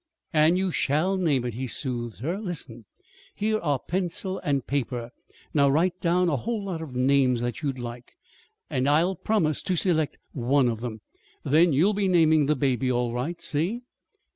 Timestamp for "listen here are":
2.39-3.77